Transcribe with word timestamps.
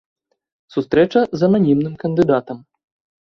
Сустрэча 0.75 1.21
з 1.41 1.49
ананімным 1.49 1.93
кандыдатам. 2.05 2.57